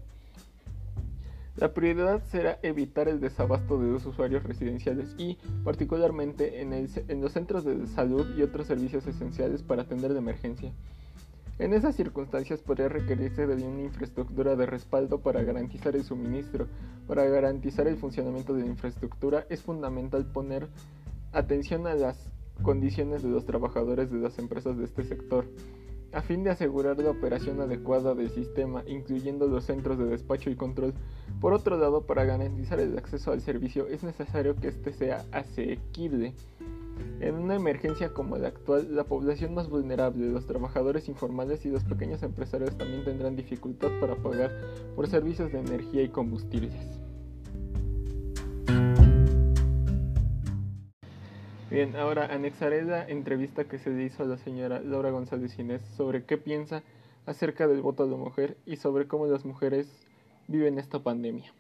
La 1.57 1.73
prioridad 1.73 2.23
será 2.25 2.59
evitar 2.63 3.09
el 3.09 3.19
desabasto 3.19 3.79
de 3.79 3.91
los 3.91 4.05
usuarios 4.05 4.43
residenciales 4.43 5.15
y, 5.17 5.39
particularmente, 5.65 6.61
en, 6.61 7.23
los 7.23 7.33
centros 7.33 7.65
de 7.65 7.87
salud 7.87 8.27
y 8.37 8.43
otros 8.43 8.67
servicios 8.67 9.07
esenciales 9.07 9.63
para 9.63 9.83
atender 9.83 10.13
de 10.13 10.19
emergencia. 10.19 10.71
En 11.59 11.73
esas 11.73 11.97
circunstancias 11.97 12.61
podría 12.61 12.91
requerirse 12.91 13.47
de 13.47 13.55
una 13.55 13.81
infraestructura 13.81 14.55
de 14.55 14.67
respaldo 14.67 15.21
para 15.21 15.43
garantizar 15.43 15.97
el 15.97 16.05
suministro. 16.05 16.67
Para 17.07 17.25
garantizar 17.25 17.87
el 17.87 17.97
funcionamiento 17.97 18.53
de 18.53 18.61
la 18.61 18.67
infraestructura 18.67 19.47
es 19.49 19.63
fundamental 19.63 20.27
poner 20.27 20.69
atención 21.33 21.87
a 21.87 21.95
las 21.95 22.31
condiciones 22.61 23.23
de 23.23 23.31
los 23.31 23.47
trabajadores 23.47 24.11
de 24.11 24.19
las 24.19 24.39
empresas 24.39 24.77
de 24.77 24.85
este 24.85 25.05
sector 25.05 25.47
a 26.13 26.23
fin 26.23 26.45
de 26.45 26.51
asegurar 26.51 26.99
la 26.99 27.11
operación 27.11 27.61
adecuada 27.61 28.15
del 28.15 28.31
sistema, 28.31 28.83
incluyendo 28.87 29.47
los 29.47 29.65
centros 29.65 29.99
de 29.99 30.07
despacho 30.07 30.51
y 30.51 30.57
control. 30.57 30.95
Por 31.41 31.53
otro 31.53 31.77
lado, 31.77 32.07
para 32.07 32.25
garantizar 32.25 32.81
el 32.81 32.97
acceso 32.97 33.33
al 33.33 33.41
servicio 33.41 33.87
es 33.87 34.03
necesario 34.03 34.57
que 34.57 34.69
éste 34.69 34.93
sea 34.93 35.25
asequible. 35.33 36.35
En 37.21 37.35
una 37.35 37.55
emergencia 37.55 38.15
como 38.15 38.37
la 38.39 38.49
actual, 38.49 38.95
la 38.95 39.05
población 39.05 39.55
más 39.55 39.69
vulnerable, 39.69 40.31
los 40.31 40.47
trabajadores 40.47 41.09
informales 41.09 41.67
y 41.67 41.71
los 41.71 41.85
pequeños 41.85 42.23
empresarios 42.23 42.77
también 42.77 43.05
tendrán 43.05 43.37
dificultad 43.37 43.91
para 44.01 44.17
pagar 44.17 44.51
por 44.95 45.07
servicios 45.09 45.53
de 45.53 45.59
energía 45.59 46.03
y 46.03 46.09
combustibles. 46.09 47.06
Bien, 51.69 51.97
ahora 51.97 52.33
anexaré 52.33 52.85
la 52.85 53.09
entrevista 53.09 53.65
que 53.65 53.79
se 53.79 53.91
hizo 54.01 54.23
a 54.23 54.27
la 54.27 54.39
señora 54.39 54.81
Laura 54.81 55.11
González 55.11 55.59
Inés 55.59 55.83
sobre 55.97 56.25
qué 56.25 56.39
piensa 56.39 56.85
acerca 57.27 57.67
del 57.67 57.83
voto 57.83 58.05
de 58.05 58.13
la 58.13 58.17
mujer 58.17 58.57
y 58.67 58.77
sobre 58.77 59.09
cómo 59.09 59.27
las 59.27 59.45
mujeres 59.45 59.89
viven 60.47 60.79
esta 60.79 61.01
pandemia. 61.01 61.53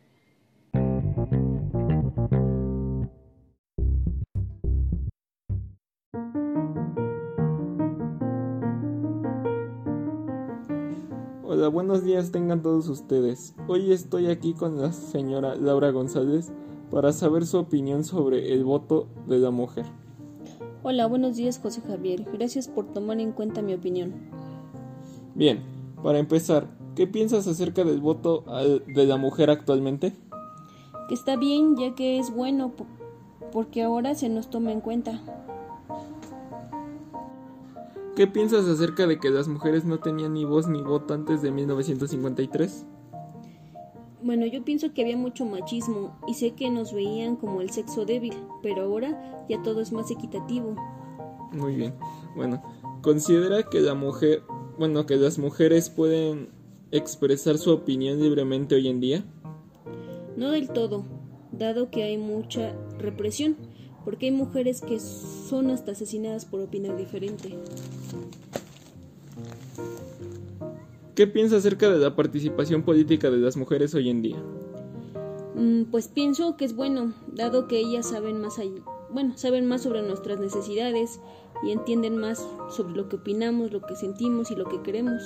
Hola, 11.43 11.67
buenos 11.67 12.05
días 12.05 12.31
tengan 12.31 12.63
todos 12.63 12.89
ustedes. 12.89 13.57
Hoy 13.67 13.93
estoy 13.93 14.29
aquí 14.29 14.55
con 14.55 14.81
la 14.81 14.93
señora 14.93 15.57
Laura 15.57 15.91
González 15.91 16.53
para 16.90 17.12
saber 17.12 17.47
su 17.47 17.59
opinión 17.59 18.05
sobre 18.05 18.52
el 18.52 18.64
voto 18.64 19.09
de 19.26 19.38
la 19.38 19.50
mujer. 19.50 19.85
Hola, 20.83 21.07
buenos 21.07 21.37
días 21.37 21.59
José 21.59 21.81
Javier. 21.87 22.25
Gracias 22.33 22.69
por 22.69 22.93
tomar 22.93 23.21
en 23.21 23.33
cuenta 23.33 23.62
mi 23.62 23.75
opinión. 23.75 24.14
Bien, 25.35 25.62
para 26.02 26.19
empezar, 26.19 26.69
¿qué 26.95 27.07
piensas 27.07 27.47
acerca 27.49 27.85
del 27.85 28.00
voto 28.00 28.45
de 28.87 29.07
la 29.07 29.16
mujer 29.16 29.50
actualmente? 29.50 30.14
Que 31.09 31.14
está 31.14 31.37
bien, 31.37 31.76
ya 31.76 31.95
que 31.95 32.19
es 32.19 32.33
bueno, 32.35 32.73
porque 33.52 33.83
ahora 33.83 34.14
se 34.14 34.28
nos 34.28 34.49
toma 34.49 34.73
en 34.73 34.81
cuenta. 34.81 35.21
¿Qué 38.14 38.26
piensas 38.26 38.66
acerca 38.66 39.07
de 39.07 39.19
que 39.21 39.28
las 39.28 39.47
mujeres 39.47 39.85
no 39.85 39.99
tenían 39.99 40.33
ni 40.35 40.45
voz 40.45 40.69
ni 40.69 40.81
voto 40.83 41.12
antes 41.12 41.43
de 41.43 41.50
1953? 41.50 42.87
Bueno, 44.26 44.45
yo 44.45 44.64
pienso 44.64 44.92
que 44.92 45.02
había 45.02 45.16
mucho 45.16 45.45
machismo 45.45 46.18
y 46.26 46.35
sé 46.35 46.50
que 46.54 46.68
nos 46.68 46.92
veían 46.92 47.37
como 47.37 47.61
el 47.61 47.71
sexo 47.71 48.04
débil, 48.04 48.35
pero 48.61 48.83
ahora 48.83 49.47
ya 49.49 49.62
todo 49.62 49.80
es 49.80 49.92
más 49.92 50.11
equitativo. 50.11 50.75
Muy 51.52 51.76
bien. 51.76 51.95
Bueno, 52.35 52.61
considera 53.02 53.62
que 53.62 53.80
la 53.80 53.95
mujer, 53.95 54.42
bueno, 54.80 55.06
que 55.06 55.14
las 55.14 55.38
mujeres 55.38 55.90
pueden 55.90 56.49
expresar 56.90 57.56
su 57.56 57.71
opinión 57.71 58.21
libremente 58.21 58.75
hoy 58.75 58.88
en 58.88 58.99
día? 58.99 59.25
No 60.37 60.50
del 60.50 60.71
todo, 60.71 61.04
dado 61.52 61.92
que 61.92 62.02
hay 62.02 62.18
mucha 62.18 62.75
represión, 62.99 63.56
porque 64.04 64.26
hay 64.26 64.33
mujeres 64.33 64.80
que 64.80 64.99
son 64.99 65.71
hasta 65.71 65.92
asesinadas 65.92 66.47
por 66.47 66.61
opinar 66.61 66.97
diferente. 66.97 67.56
¿Qué 71.16 71.26
piensa 71.26 71.56
acerca 71.56 71.88
de 71.88 71.99
la 71.99 72.14
participación 72.14 72.82
política 72.82 73.30
de 73.30 73.38
las 73.38 73.56
mujeres 73.56 73.94
hoy 73.94 74.11
en 74.11 74.20
día? 74.20 74.37
Mm, 75.54 75.85
pues 75.85 76.08
pienso 76.08 76.58
que 76.58 76.66
es 76.66 76.76
bueno, 76.76 77.14
dado 77.32 77.68
que 77.68 77.78
ellas 77.78 78.11
saben 78.11 78.38
más, 78.42 78.61
bueno, 79.08 79.32
saben 79.38 79.64
más 79.64 79.82
sobre 79.82 80.02
nuestras 80.02 80.38
necesidades 80.38 81.18
y 81.64 81.70
entienden 81.70 82.18
más 82.18 82.46
sobre 82.68 82.94
lo 82.94 83.08
que 83.08 83.16
opinamos, 83.16 83.73
lo 83.73 83.80
que 83.80 83.96
sentimos 83.96 84.50
y 84.50 84.56
lo 84.56 84.66
que 84.66 84.82
queremos. 84.82 85.23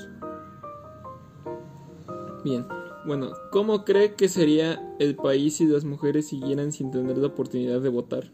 Bien, 2.44 2.64
bueno, 3.04 3.32
¿cómo 3.50 3.84
cree 3.84 4.14
que 4.14 4.28
sería 4.28 4.94
el 5.00 5.16
país 5.16 5.56
si 5.56 5.66
las 5.66 5.84
mujeres 5.84 6.28
siguieran 6.28 6.70
sin 6.70 6.92
tener 6.92 7.18
la 7.18 7.26
oportunidad 7.26 7.80
de 7.80 7.88
votar? 7.88 8.30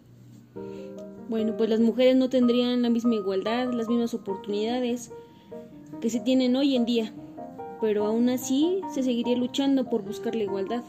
Bueno, 1.31 1.57
pues 1.57 1.71
las 1.71 1.81
mujeres 1.81 2.17
no 2.17 2.29
tendrían 2.29 2.83
la 2.83 2.91
misma 2.91 3.15
igualdad, 3.15 3.73
las 3.73 3.89
mismas 3.89 4.13
oportunidades 4.13 5.11
que 6.03 6.11
se 6.11 6.21
tienen 6.21 6.55
hoy 6.55 6.77
en 6.77 6.85
día, 6.85 7.15
pero 7.81 8.07
aún 8.07 8.29
así 8.29 8.81
se 8.93 9.03
seguiría 9.03 9.37
luchando 9.37 9.89
por 9.89 10.03
buscar 10.03 10.35
la 10.35 10.45
igualdad. 10.45 10.85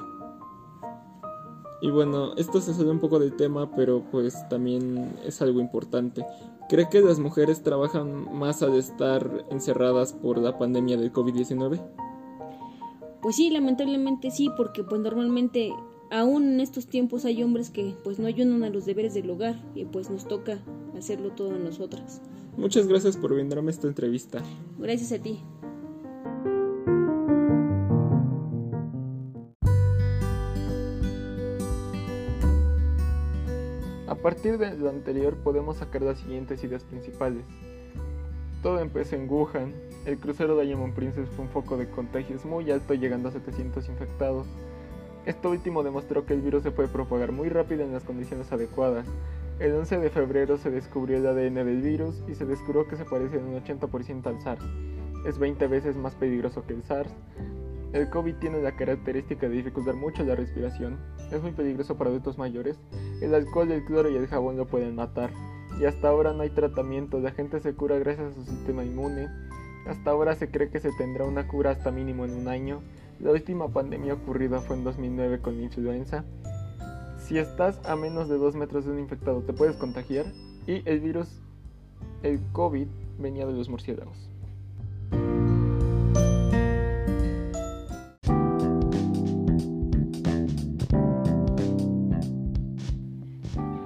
Y 1.82 1.92
bueno, 1.92 2.34
esto 2.36 2.60
se 2.60 2.74
sale 2.74 2.90
un 2.90 3.00
poco 3.00 3.20
del 3.20 3.36
tema, 3.36 3.70
pero 3.76 4.04
pues 4.12 4.36
también 4.50 5.16
es 5.24 5.42
algo 5.42 5.60
importante. 5.62 6.26
¿Cree 6.70 6.90
que 6.90 7.02
las 7.02 7.20
mujeres 7.20 7.62
trabajan 7.62 8.36
más 8.36 8.64
al 8.64 8.76
estar 8.76 9.46
encerradas 9.52 10.12
por 10.12 10.38
la 10.40 10.58
pandemia 10.58 10.98
del 10.98 11.14
COVID-19? 11.14 11.80
Pues 13.22 13.36
sí, 13.36 13.50
lamentablemente 13.50 14.32
sí, 14.32 14.50
porque 14.58 14.84
pues 14.84 15.02
normalmente 15.02 15.72
aún 16.10 16.54
en 16.54 16.60
estos 16.62 16.88
tiempos 16.88 17.26
hay 17.26 17.44
hombres 17.44 17.70
que 17.70 17.94
pues 18.04 18.20
no 18.20 18.28
ayudan 18.28 18.64
a 18.64 18.70
los 18.70 18.86
deberes 18.86 19.14
del 19.14 19.30
hogar 19.30 19.56
y 19.76 19.86
pues 19.86 20.10
nos 20.10 20.28
toca 20.28 20.60
hacerlo 20.98 21.32
todo 21.32 21.52
a 21.52 21.60
nosotras. 21.60 22.22
Muchas 22.58 22.88
gracias 22.88 23.18
por 23.18 23.34
brindarme 23.34 23.72
esta 23.72 23.88
entrevista. 23.88 24.42
Gracias 24.80 25.12
a 25.12 25.22
ti. 25.22 25.40
Partir 34.28 34.58
de 34.58 34.76
lo 34.76 34.90
anterior 34.90 35.38
podemos 35.38 35.78
sacar 35.78 36.02
las 36.02 36.20
siguientes 36.20 36.62
ideas 36.62 36.84
principales. 36.84 37.46
Todo 38.62 38.82
empezó 38.82 39.16
en 39.16 39.30
Wuhan. 39.30 39.74
El 40.06 40.18
crucero 40.18 40.60
Diamond 40.60 40.94
Princess 40.94 41.30
fue 41.30 41.46
un 41.46 41.52
foco 41.52 41.78
de 41.78 41.90
contagios 41.90 42.44
muy 42.44 42.70
alto 42.70 42.94
llegando 42.94 43.30
a 43.30 43.32
700 43.32 43.88
infectados. 43.88 44.46
Esto 45.26 45.50
último 45.52 45.82
demostró 45.82 46.26
que 46.26 46.34
el 46.34 46.42
virus 46.42 46.64
se 46.64 46.72
puede 46.72 46.90
propagar 46.90 47.32
muy 47.32 47.48
rápido 47.48 47.86
en 47.86 47.94
las 47.94 48.04
condiciones 48.04 48.52
adecuadas. 48.52 49.08
El 49.62 49.72
11 49.72 49.98
de 50.00 50.10
febrero 50.10 50.58
se 50.58 50.72
descubrió 50.72 51.16
el 51.16 51.26
ADN 51.26 51.66
del 51.66 51.82
virus 51.82 52.22
y 52.28 52.36
se 52.36 52.46
descubrió 52.46 52.86
que 52.86 52.98
se 52.98 53.06
parece 53.06 53.38
en 53.38 53.46
un 53.46 53.64
80% 53.64 54.26
al 54.26 54.42
SARS. 54.42 54.66
Es 55.26 55.40
20 55.40 55.68
veces 55.68 55.96
más 55.96 56.16
peligroso 56.16 56.66
que 56.68 56.74
el 56.74 56.84
SARS. 56.84 57.14
El 57.94 58.10
COVID 58.10 58.36
tiene 58.36 58.62
la 58.62 58.76
característica 58.76 59.48
de 59.48 59.56
dificultar 59.56 59.96
mucho 59.96 60.24
la 60.24 60.36
respiración. 60.36 60.98
Es 61.32 61.42
muy 61.42 61.52
peligroso 61.52 61.98
para 61.98 62.10
adultos 62.10 62.38
mayores. 62.38 62.78
El 63.22 63.34
alcohol, 63.34 63.72
el 63.72 63.86
cloro 63.86 64.10
y 64.10 64.16
el 64.16 64.28
jabón 64.28 64.58
lo 64.58 64.68
pueden 64.68 64.96
matar 64.96 65.32
y 65.80 65.86
hasta 65.86 66.10
ahora 66.10 66.34
no 66.34 66.42
hay 66.42 66.50
tratamiento, 66.50 67.20
la 67.20 67.32
gente 67.32 67.60
se 67.60 67.76
cura 67.76 68.00
gracias 68.00 68.32
a 68.32 68.34
su 68.34 68.44
sistema 68.46 68.84
inmune. 68.84 69.28
Hasta 69.86 70.10
ahora 70.10 70.36
se 70.36 70.50
cree 70.50 70.70
que 70.70 70.80
se 70.80 70.92
tendrá 70.94 71.26
una 71.26 71.48
cura 71.48 71.72
hasta 71.72 71.92
mínimo 71.92 72.26
en 72.26 72.34
un 72.34 72.48
año. 72.48 72.82
La 73.20 73.32
última 73.32 73.68
pandemia 73.70 74.16
ocurrida 74.16 74.60
fue 74.60 74.76
en 74.76 74.84
2009 74.84 75.40
con 75.40 75.58
la 75.58 75.64
influenza. 75.64 76.26
Si 77.20 77.38
estás 77.38 77.80
a 77.86 77.96
menos 77.96 78.28
de 78.28 78.38
2 78.38 78.56
metros 78.56 78.86
de 78.86 78.92
un 78.92 79.00
infectado 79.00 79.42
te 79.42 79.54
puedes 79.54 79.76
contagiar 79.76 80.26
y 80.66 80.82
el 80.90 81.00
virus, 81.00 81.42
el 82.24 82.40
COVID, 82.54 82.88
venía 83.20 83.46
de 83.46 83.54
los 83.54 83.70
murciélagos. 83.70 84.27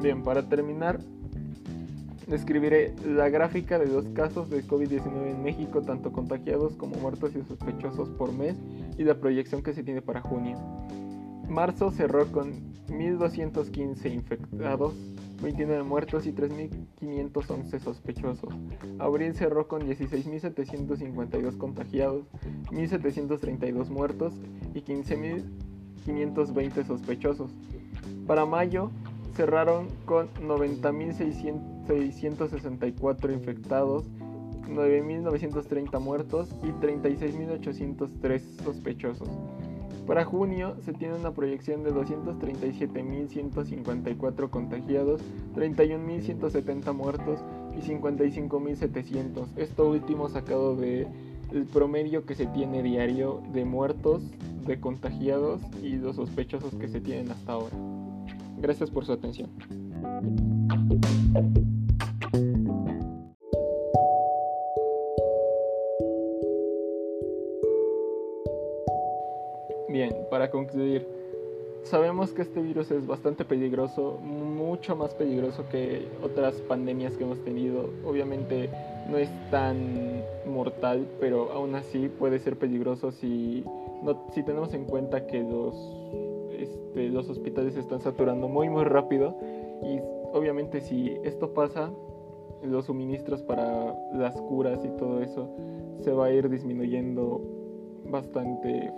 Bien, 0.02 0.24
para 0.24 0.50
terminar, 0.50 1.00
describiré 2.28 2.96
la 3.06 3.30
gráfica 3.30 3.78
de 3.78 3.86
los 3.86 4.08
casos 4.10 4.50
de 4.50 4.64
COVID-19 4.64 5.30
en 5.30 5.44
México, 5.44 5.84
tanto 5.84 6.12
contagiados 6.12 6.76
como 6.76 6.96
muertos 6.96 7.36
y 7.36 7.44
sospechosos 7.44 8.10
por 8.10 8.34
mes, 8.34 8.58
y 8.98 9.04
la 9.04 9.20
proyección 9.20 9.62
que 9.62 9.74
se 9.74 9.84
tiene 9.84 10.02
para 10.02 10.22
junio. 10.22 10.58
Marzo 11.48 11.92
cerró 11.92 12.32
con 12.32 12.52
1.215 12.88 14.12
infectados, 14.12 14.96
29 15.44 15.84
muertos 15.84 16.26
y 16.26 16.32
3.511 16.32 17.80
sospechosos. 17.80 18.56
Abril 18.98 19.36
cerró 19.36 19.68
con 19.68 19.84
16.752 19.84 21.58
contagiados, 21.58 22.26
1.732 22.72 23.90
muertos 23.90 24.34
y 24.74 24.82
15.520 24.82 26.88
sospechosos. 26.88 27.52
Para 28.26 28.46
mayo 28.46 28.90
cerraron 29.34 29.88
con 30.06 30.30
90.664 30.36 33.34
infectados, 33.34 34.06
9.930 34.68 36.00
muertos 36.00 36.56
y 36.64 36.68
36.803 36.68 38.40
sospechosos. 38.64 39.28
Para 40.08 40.24
junio 40.26 40.76
se 40.84 40.94
tiene 40.94 41.14
una 41.16 41.32
proyección 41.32 41.84
de 41.84 41.94
237.154 41.94 44.50
contagiados, 44.50 45.22
31.170 45.56 46.94
muertos 46.94 47.40
y 47.78 47.82
55.700. 47.82 49.46
Esto 49.58 49.90
último 49.90 50.30
sacado 50.30 50.76
del 50.76 51.08
promedio 51.72 52.26
que 52.26 52.34
se 52.36 52.48
tiene 52.48 52.82
diario 52.82 53.44
de 53.54 53.64
muertos, 53.64 54.24
de 54.66 54.80
contagiados 54.80 55.62
y 55.84 55.98
los 55.98 56.16
sospechosos 56.16 56.74
que 56.76 56.88
se 56.88 57.00
tienen 57.00 57.30
hasta 57.32 57.52
ahora. 57.54 58.01
Gracias 58.62 58.92
por 58.92 59.06
su 59.06 59.14
atención. 59.14 59.50
Bien, 69.90 70.16
para 70.30 70.50
concluir, 70.52 71.06
sabemos 71.84 72.32
que 72.32 72.44
este 72.44 72.62
virus 72.62 72.92
es 72.92 73.06
bastante 73.08 73.44
peligroso, 73.44 74.20
mucho 74.22 74.96
más 74.96 75.14
peligroso 75.16 75.66
que 75.70 76.08
otras 76.24 76.56
pandemias 76.62 77.18
que 77.18 77.24
hemos 77.24 77.44
tenido. 77.44 77.90
Obviamente 78.06 78.70
no 79.10 79.18
es 79.18 79.30
tan 79.50 80.24
mortal, 80.46 81.08
pero 81.20 81.52
aún 81.52 81.76
así 81.76 82.10
puede 82.10 82.40
ser 82.40 82.58
peligroso 82.58 83.12
si, 83.12 83.66
si 84.34 84.44
tenemos 84.44 84.74
en 84.74 84.86
cuenta 84.86 85.26
que 85.26 85.40
los 85.40 85.76
este, 86.64 87.10
los 87.10 87.30
hospitales 87.30 87.74
se 87.74 87.80
están 87.80 88.02
saturando 88.02 88.48
muy 88.48 88.70
muy 88.70 88.84
rápido 88.84 89.38
y 89.84 90.00
obviamente 90.34 90.82
si 90.82 91.18
esto 91.24 91.54
pasa, 91.54 91.92
los 92.64 92.86
suministros 92.86 93.42
para 93.42 93.96
las 94.14 94.40
curas 94.42 94.84
y 94.86 94.90
todo 94.90 95.22
eso 95.22 95.50
se 96.00 96.12
va 96.12 96.26
a 96.26 96.32
ir 96.32 96.50
disminuyendo 96.50 97.42
bastante 98.06 98.92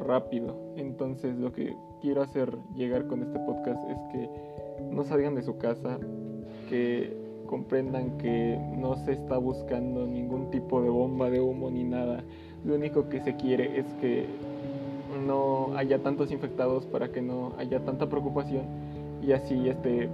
rápido. 0.00 0.56
Entonces 0.76 1.36
lo 1.36 1.52
que 1.52 1.74
quiero 2.00 2.22
hacer 2.22 2.56
llegar 2.74 3.06
con 3.06 3.22
este 3.22 3.38
podcast 3.40 3.82
es 3.90 3.98
que 4.12 4.30
no 4.90 5.04
salgan 5.04 5.34
de 5.34 5.42
su 5.42 5.58
casa, 5.58 5.98
que 6.68 7.16
comprendan 7.46 8.18
que 8.18 8.58
no 8.76 8.96
se 8.96 9.12
está 9.12 9.38
buscando 9.38 10.06
ningún 10.06 10.50
tipo 10.50 10.82
de 10.82 10.88
bomba 10.88 11.30
de 11.30 11.40
humo 11.40 11.70
ni 11.70 11.84
nada. 11.84 12.24
Lo 12.64 12.74
único 12.74 13.08
que 13.08 13.20
se 13.20 13.36
quiere 13.36 13.78
es 13.78 13.86
que 13.94 14.26
no 15.26 15.76
haya 15.76 16.02
tantos 16.02 16.30
infectados 16.30 16.86
para 16.86 17.10
que 17.10 17.20
no 17.20 17.52
haya 17.58 17.80
tanta 17.80 18.08
preocupación 18.08 18.64
y 19.22 19.32
así 19.32 19.68
este 19.68 20.08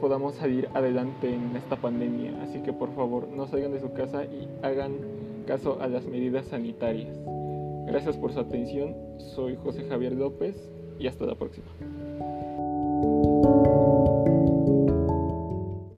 podamos 0.00 0.34
salir 0.34 0.68
adelante 0.74 1.32
en 1.32 1.56
esta 1.56 1.76
pandemia. 1.76 2.42
Así 2.42 2.60
que 2.60 2.72
por 2.72 2.94
favor 2.94 3.28
no 3.28 3.46
salgan 3.46 3.72
de 3.72 3.80
su 3.80 3.92
casa 3.92 4.24
y 4.24 4.48
hagan 4.62 4.96
caso 5.46 5.78
a 5.80 5.88
las 5.88 6.04
medidas 6.06 6.46
sanitarias. 6.46 7.16
Gracias 7.86 8.16
por 8.16 8.32
su 8.32 8.40
atención, 8.40 8.94
soy 9.18 9.56
José 9.56 9.84
Javier 9.88 10.12
López 10.12 10.56
y 10.98 11.06
hasta 11.06 11.26
la 11.26 11.34
próxima. 11.34 11.66